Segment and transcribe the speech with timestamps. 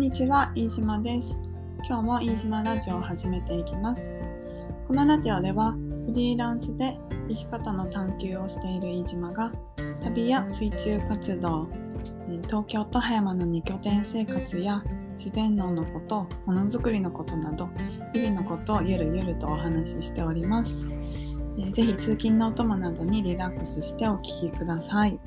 [0.00, 1.38] んにちは、飯島です。
[1.86, 4.10] 今日も飯島ラジオを始めていきます。
[4.86, 5.72] このラジオでは、
[6.06, 6.96] フリーランスで
[7.28, 9.52] 生き方の探求をしている飯島が、
[10.02, 11.68] 旅や水中活動、
[12.30, 14.82] え東京と葉山の2拠点生活や
[15.18, 17.68] 自然農のこと、ものづくりのことなど、
[18.14, 20.90] 日々のことをゆるゆるとお話ししております。
[21.58, 25.20] えーぜひ通勤のお供などにリラックスしてお聞きください。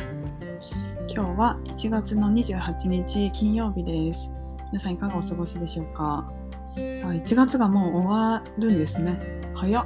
[1.07, 4.31] 今日は1月の28日金曜日です。
[4.73, 6.27] 皆さんいかがお過ごしでしょうか
[6.75, 9.19] あ ?1 月がもう終わるんですね。
[9.53, 9.85] 早っ。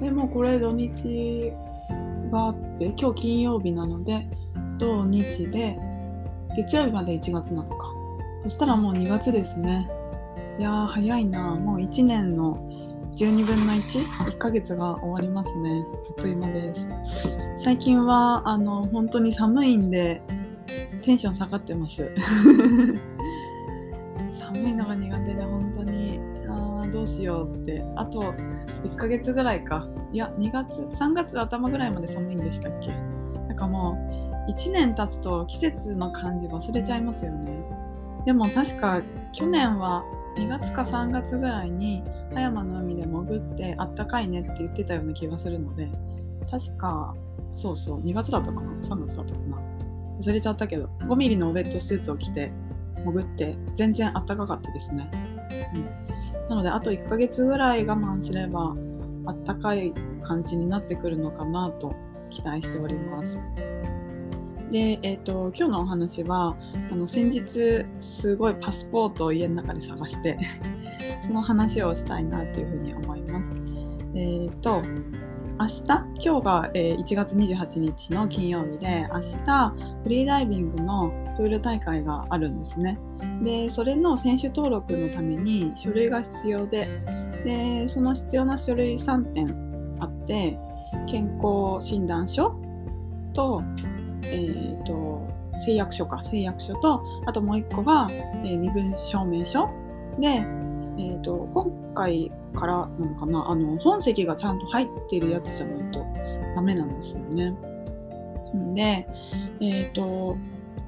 [0.00, 1.52] でもこれ土日
[2.30, 4.28] があって、今日金曜日なので、
[4.78, 5.76] 土日で、
[6.56, 7.92] 月曜日まで1月なのか。
[8.44, 9.90] そしたらもう2月ですね。
[10.60, 11.56] いやー早いな。
[11.56, 12.64] もう1年の
[13.16, 15.84] 12分の 1?1 ヶ月が終わりますね。
[16.08, 16.88] あっという間です。
[17.56, 20.22] 最近はあの本当に寒いんで
[21.02, 22.14] テンション下がってます
[27.22, 27.84] しようって。
[27.96, 28.20] あと
[28.82, 29.86] 1ヶ月ぐらいか。
[30.12, 32.92] いや2月？3月頭ぐらいまで寒いんでしたっけ？
[33.48, 33.96] なんかも
[34.48, 37.64] う1年経つと季節の感じ忘れちゃいますよね。
[38.26, 39.00] でも確か
[39.32, 40.04] 去年は
[40.36, 42.02] 2月か3月ぐらいに
[42.34, 45.90] 葉山の海で潜ってあったかいねって言ってたような気がするので
[46.50, 47.14] 確か
[47.50, 49.58] そうそう、2月だったかな ?3 月だったかな？
[50.18, 52.52] 忘れちゃったけど、5ミリのウェットスーツを着て、
[53.04, 55.10] 潜って、全然暖かかったですね。
[55.74, 56.48] うん。
[56.48, 58.74] なので、あと1ヶ月ぐらい我慢すれば、
[59.24, 61.94] あったかい感じになってくるのかなと
[62.30, 63.38] 期待しております。
[64.70, 66.56] で、えっ、と、今日のお話は、
[66.90, 70.38] あの、先日、すごいパスポートを家の中で探して、
[71.20, 73.52] その話をしたいなというふうに思います。
[74.14, 74.82] えっ、と、
[75.62, 75.84] 明日
[76.20, 82.98] 今日が、え1月28日の金曜日で明日フリーダイビングのプール大会があるんですね。
[83.44, 86.88] でそれの選手登録のために書類が必要で
[87.44, 90.58] でその必要な書類3点あって
[91.06, 92.56] 健康診断書
[93.32, 93.62] と,、
[94.24, 95.28] えー、と
[95.64, 98.08] 誓約書か誓約書とあともう1個が、
[98.44, 99.68] え身分証明書。
[100.18, 100.44] で
[100.98, 103.50] えー、と今回からなのかな？
[103.50, 106.04] あの本籍がちゃんと入ってるやつじゃないと
[106.54, 107.56] ダメなんですよね。
[108.74, 109.06] で、
[109.60, 110.36] えっ、と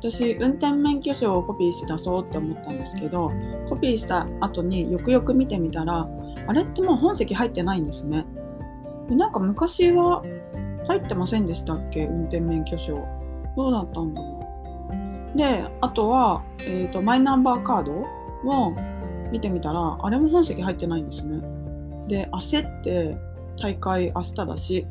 [0.00, 3.30] 私運転免許証をコピーして出そうって思ったんですけど
[3.68, 6.06] コピーした後によくよく見てみたら
[6.46, 8.26] あれってもう本籍入ってないんですね。
[9.08, 10.22] でなんか昔は
[10.86, 12.04] 入ってませんでしたっけ？
[12.04, 12.98] 運転免許証。
[13.56, 14.40] どうだったんだろ
[15.34, 15.38] う。
[15.38, 18.74] であとは、えー、とマイナンバーカードを
[19.32, 21.40] 見てみたらあれも本籍入ってないんですね。
[22.08, 23.16] で焦って
[23.60, 24.86] 大会明日だし。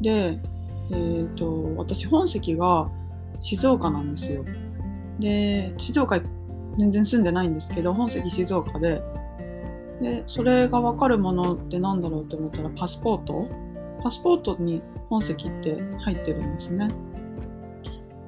[0.00, 0.38] で
[0.92, 2.88] えっ、と私本籍が
[3.40, 4.44] 静岡なんですよ。
[5.18, 6.20] で静岡
[6.78, 9.02] 全然住んでないんですけど本籍静岡で。
[10.00, 13.48] でそれが分かるものってなんだろうって思ったらパスポート？
[14.02, 16.90] パスポートに本籍って入ってるんですね。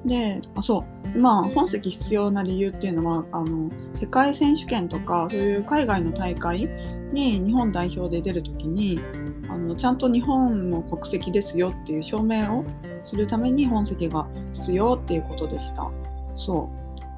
[0.05, 1.17] で、あ、そう。
[1.17, 6.69] まあ、本籍必要な理由っていうのは、あの、世界選手権とか、そういう海外の大会
[7.11, 8.99] に日本代表で出るときに、
[9.49, 12.63] あの、ちゃんと日本の国籍ですよっていう証明を
[13.03, 15.89] するために本籍が必要っていうことでした。
[16.35, 16.69] そ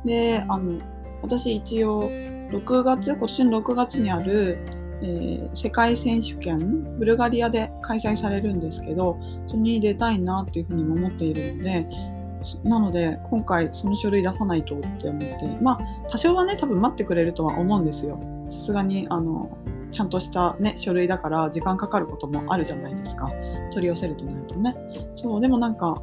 [0.04, 0.08] う。
[0.08, 0.80] で、あの、
[1.22, 2.10] 私一応、
[2.50, 4.58] 6月、今年の6月にある、
[5.04, 11.88] えー世界選手権、ブルガリアで開催されるんですけど、それに出たいなっていうふうにも思っているので、
[12.64, 15.80] なので今回その書類出さないとって思ってまあ
[16.10, 18.20] 多少はね多分待ってくれるとは思うんですよ。
[18.48, 19.58] さすがにあの
[19.92, 23.32] ちゃんとしたね書類だから時間かかることもあるじゃないですか。
[23.72, 24.76] 取り寄せるとなるとね。
[25.16, 26.02] そうでもなんか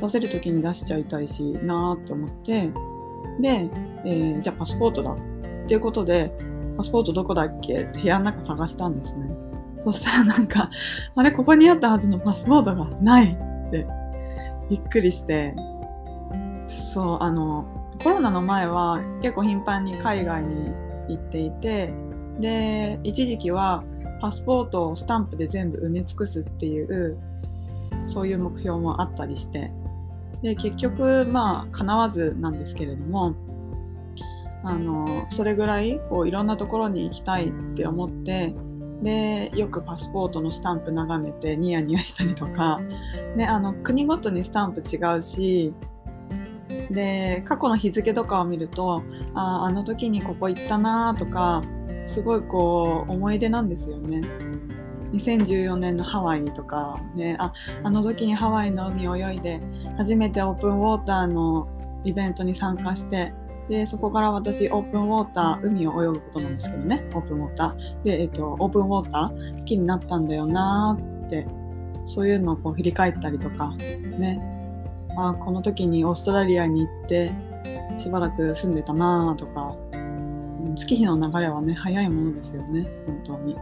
[0.00, 2.70] 出せる時に出しちゃいたいしなーって思って。
[3.40, 3.70] で、
[4.04, 5.16] えーじゃあパスポートだっ
[5.66, 6.32] ていうことで
[6.76, 7.74] パスポートどこだっけ？
[7.82, 9.30] って部屋の中探したんですね。
[9.80, 10.70] そしたらなんか
[11.16, 13.86] あれここにあったはずのパスポートがないって
[14.70, 15.54] びっくりして。
[16.80, 17.66] そうあの
[18.02, 20.74] コロナの前は結構頻繁に海外に
[21.08, 21.92] 行っていて
[22.40, 23.84] で一時期は
[24.20, 27.18] パスポートをスタンプで全部埋め尽くすっていう
[28.06, 29.70] そういう目標もあったりして
[30.42, 33.34] で結局まあ叶わずなんですけれども
[34.64, 38.54] あのそれぐらいこういろんなところに行きたいって思って
[39.02, 42.80] でよくパスポートのスタンプ眺めてニヤニヤしたりとか
[43.36, 45.72] ね、あの国ごとにスタンプ違うし
[46.92, 49.02] で過去の日付とかを見ると
[49.34, 51.62] ああの時にここ行ったなとか
[52.06, 54.20] すごいこう思い出なんですよね。
[55.12, 57.52] 2014年のハワイとか、ね、あ
[57.84, 59.60] あの時にハワイの海を泳いで
[59.98, 61.68] 初めてオープンウォーターの
[62.04, 63.34] イベントに参加して
[63.68, 68.02] で、そこから私、オープンウォーター、海を泳ぐことなんですけどね、オープンウォーター。
[68.02, 71.46] で、えっ、と、オープンウォーター好きになったんだよなって、
[72.04, 73.70] そういうのをこう振り返ったりとか、
[74.18, 74.40] ね。
[75.16, 77.32] あこの時にオーストラリアに行って、
[77.98, 79.74] しばらく住んでたなとか、
[80.76, 83.56] 月日の流れはね、早いものですよね、本当に。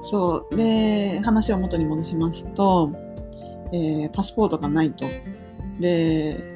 [0.00, 0.56] そう。
[0.56, 2.90] で、話を元に戻しますと、
[3.72, 5.06] えー、パスポートがないと。
[5.80, 6.54] で、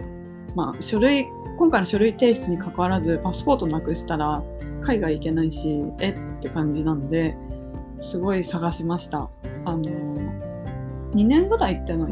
[0.55, 1.27] まあ、書類、
[1.59, 4.43] 今回の書類提出に関わらず、パスポートなくしたら
[4.81, 6.11] 海外行けないし、え？
[6.11, 7.37] って感じなんで、
[7.99, 9.29] すごい探しました。
[9.65, 9.83] あの
[11.13, 12.11] 2年ぐらい行ってない？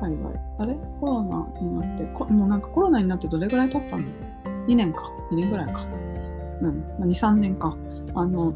[0.00, 0.18] 海外。
[0.58, 0.74] あれ？
[1.00, 4.06] コロナになってもうなんかコロナになってどれぐらい経ったんだ
[4.46, 5.10] ろう ?2 年か。
[5.30, 5.84] 2年ぐらいか。
[6.62, 6.84] うん。
[6.98, 7.76] ま、2、3年か。
[8.14, 8.52] あの、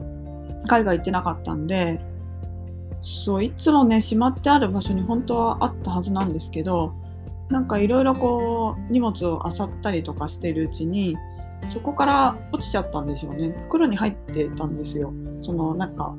[0.67, 2.01] 海外行ってなかったんで、
[3.01, 6.93] そう、いつもね、しまってある場所に本当はあったはずなんですけど、
[7.51, 11.17] なんかいろいろこう、荷物を漁ったりとかしてるうちに、
[11.69, 13.57] そこから落ちちゃったんでしょうね。
[13.63, 15.13] 袋に入ってたんですよ。
[15.41, 16.15] その、なんか、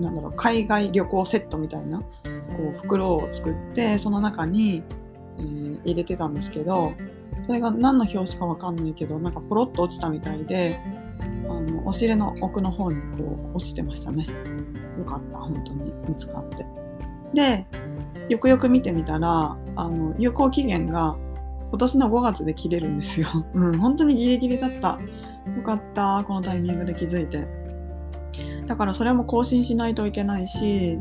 [0.00, 2.00] なんだろう、海外旅行セットみたいな、
[2.56, 4.82] こう、袋を作って、その中に、
[5.38, 6.92] えー、入れてたんですけど、
[7.42, 10.78] それが何の表紙かわかんないけど、なんかポロッと落ちたみたいで、
[11.48, 14.26] あの、お尻の奥の方にこう、落ちてましたね。
[14.98, 16.66] よかった、本当に見つかって。
[17.34, 17.66] で、
[18.28, 21.16] よくよく見てみたら、あの、有効期限が
[21.70, 23.28] 今年の5月で切れるんですよ。
[23.52, 24.98] うん、本当にギリギリだった。
[25.56, 27.46] よかった、このタイミングで気づいて。
[28.66, 30.98] だからそれも更新しないといけないし、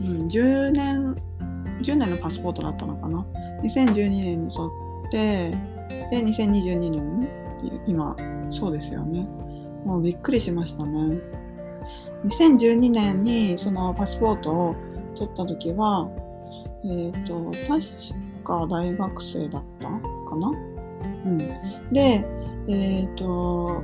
[0.00, 1.16] うん、10年、
[1.82, 3.24] 10年のパスポートだったのかな
[3.62, 4.66] ？2012年にと
[5.06, 5.56] って、で、
[6.12, 7.28] 2022年、
[7.86, 8.16] 今、
[8.50, 9.26] そうですよね。
[9.84, 11.18] もうびっくりしましたね。
[12.26, 14.76] 2012年にそのパスポートを
[15.14, 16.08] 取った時は、
[16.84, 20.48] えっ、ー、と、確か大学生だったかな？
[21.26, 21.38] うん。
[21.92, 22.24] で、
[22.68, 23.82] えっ、ー、と、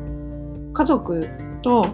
[0.72, 1.28] 家族
[1.62, 1.86] と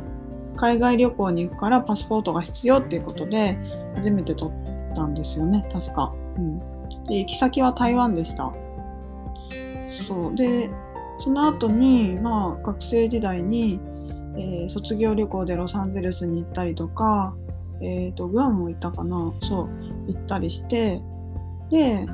[0.56, 3.58] 海外旅行に行くからパスポートが必要っていうことで
[3.96, 6.14] 初めて取ったんですよね、確か。
[6.36, 6.58] うん。
[7.06, 8.52] で、行き先は台湾でした。
[10.06, 10.34] そう。
[10.36, 10.70] で、
[11.18, 13.80] その後に、まあ、学生時代に、
[14.36, 17.34] えー、卒業旅行でロサンゼルスに行ったりとか、
[17.80, 19.68] えっ、ー、と、グアムも行ったかなそう、
[20.06, 21.00] 行ったりして、
[21.70, 22.06] で、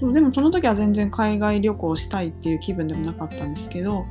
[0.00, 4.06] そうでもその時は全然海外旅行したいっていう気分でもなかったんですけど、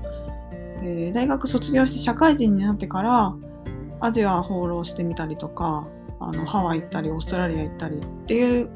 [0.83, 3.35] えー、大学卒業して社会人になってから
[3.99, 5.87] アジア放浪してみたりとか
[6.29, 8.69] あのハワイ行ったりオーストラリア行ったりっていう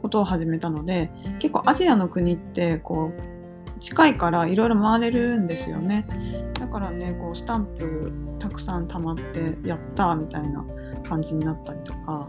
[0.00, 1.10] ことを始めたので
[1.40, 6.06] 結構アジアの国ってこう近いからいろいろ回れるんですよね。
[6.54, 10.64] だからねこうスタンプたくさん溜まってやったみたいな
[11.08, 12.28] 感じになったりとか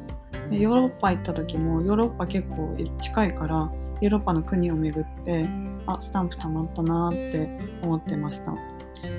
[0.50, 5.48] ヨーロッパ行った時もヨーロッパ結構近いからヨーロッパの国を巡って
[5.86, 8.54] あスタンプ溜まったなって思ってました。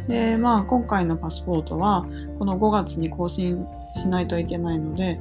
[0.08, 2.06] でまあ今回のパスポートは
[2.38, 5.20] この5月に更新しないといけないので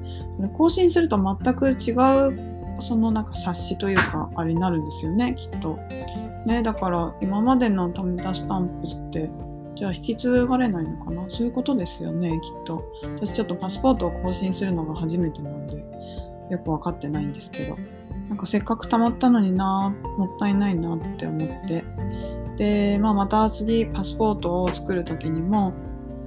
[0.57, 5.77] 更新すると全く違うそのなんか冊子というかあれになるんですよねきっと。
[6.45, 9.29] ねだから今までの貯めたスタンプって
[9.75, 11.29] じゃあ引き継がれないのかな？
[11.29, 12.81] そういうことですよねきっと。
[13.15, 15.77] 私ちょっとパスポートを更新するのが初めてなんで
[16.49, 17.77] よく分かってないんですけど。
[18.27, 21.83] なんかせっかく貯まったのになもったいないなって思って
[22.55, 25.73] で、まあ、また次パスポートを作る時にも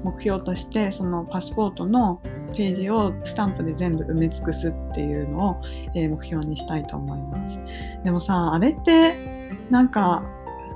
[0.05, 2.21] 目標としてそのパスポートの
[2.55, 5.63] ページをスタンプで全部埋め尽くすっていうのを、
[5.95, 7.59] え、目標にしたいと思います。
[8.05, 10.23] でもさあれってなんか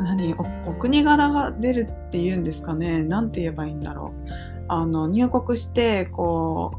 [0.01, 3.03] 何お国柄が出るっていうんですかね。
[3.03, 4.31] 何て言えばいいんだろう。
[4.69, 6.73] あの入国してこ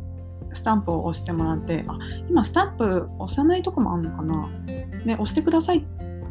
[0.51, 4.49] うスタンプを押してもらって、あ、今スタンプ押さないとこもあるのかな。
[5.05, 5.81] ね、押してくださいっ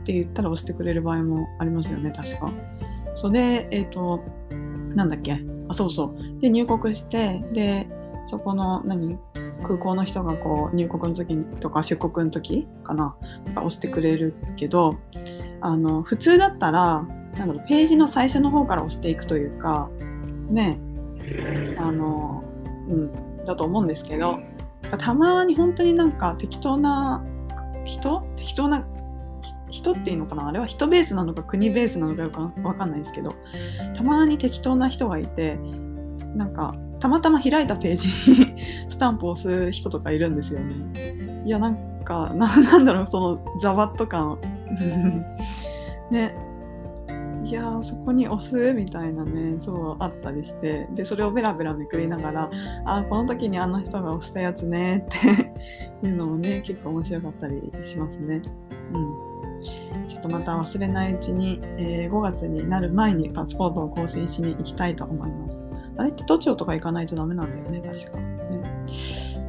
[0.05, 2.53] て言ったら押してくれる場合もありますよね、確か。
[3.15, 4.21] それで、えっ、ー、と、
[4.95, 5.41] なんだっけ。
[5.69, 6.41] あ、そうそう。
[6.41, 7.89] で、入国して、で、
[8.25, 9.19] そこの、何
[9.63, 13.17] 空港の人がこう入国の時にとか出国の時かな。
[13.57, 14.97] 押してくれるけど
[15.61, 17.03] あの普通だったら
[17.37, 19.89] なんだろうページの最初の方から押していくというか
[20.49, 20.81] ね。
[21.77, 22.43] あの、
[22.89, 24.39] うん、だと思うんですけど
[24.99, 27.23] たまに本当になんか適当な
[27.85, 28.87] 人適当な
[29.71, 30.49] 人っていうのかな？
[30.49, 33.35] あれは人ベースなのか国ベースなのかよくわかんないですけど
[33.95, 35.59] たまに適当な人がいて
[36.35, 38.55] なんかたまたま開いたページに
[38.89, 41.43] スタンプを押す人とかいるんですよね。
[41.45, 44.39] いやなんかなんだろうそのざわっと感
[46.11, 46.35] ね
[47.45, 52.51] いやーそこに押すみたいなねそうあったりしてでそれをベラベラめくりながら
[52.85, 58.43] あこの時にあの人が押したやつねっていうのもね結構面白かったりしますね。
[58.93, 59.28] うん
[60.07, 65.63] ちょっとまた忘れないうちに、えー、5月になる前にパスポートを更新しに行きたいと思います。
[65.97, 68.19] あれって都庁とか行かないとダメなんだよね、確か。
[68.19, 68.85] ね、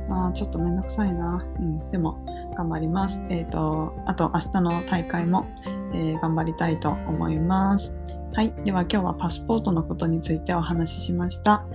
[0.09, 1.45] まあちょっとめんどくさいな。
[1.59, 2.23] うん、でも
[2.55, 3.23] 頑張ります。
[3.29, 5.47] えっ、ー、と、あと明日の大会も、
[5.93, 7.95] えー、頑張りたいと思います。
[8.33, 8.53] はい。
[8.63, 11.65] では今日はパスポートのことについてお話ししました。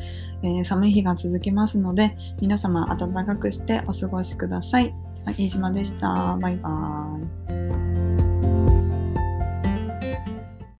[0.42, 4.94] えー、寒い日が続きますので、皆様暖かくしてお過ごしください。
[5.26, 6.36] 飯島でした。
[6.40, 7.73] バイバーイ。